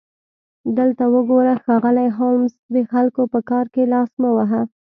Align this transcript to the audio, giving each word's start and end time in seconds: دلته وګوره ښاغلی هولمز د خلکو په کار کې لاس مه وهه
دلته 0.77 1.03
وګوره 1.13 1.53
ښاغلی 1.63 2.07
هولمز 2.17 2.53
د 2.73 2.77
خلکو 2.91 3.21
په 3.33 3.39
کار 3.49 3.65
کې 3.73 3.83
لاس 3.93 4.09
مه 4.21 4.29
وهه 4.35 4.61